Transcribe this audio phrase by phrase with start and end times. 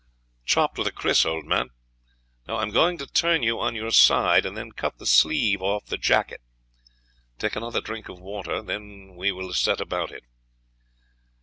[0.47, 1.69] "Chopped with a kris, old man.
[2.47, 5.61] Now I am going to turn you on your side, and then cut the sleeve
[5.61, 6.41] off the jacket.
[7.37, 10.23] Take another drink of water; then we will set about it."